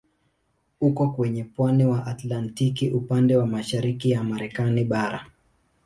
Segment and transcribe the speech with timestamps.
[0.81, 5.25] Uko kwenye pwani ya Atlantiki upande wa mashariki ya Marekani bara.